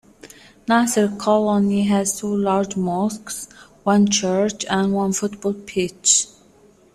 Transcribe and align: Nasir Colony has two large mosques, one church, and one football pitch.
Nasir 0.67 1.09
Colony 1.19 1.83
has 1.83 2.17
two 2.19 2.35
large 2.35 2.75
mosques, 2.75 3.47
one 3.83 4.09
church, 4.09 4.65
and 4.67 4.93
one 4.95 5.13
football 5.13 5.53
pitch. 5.53 6.25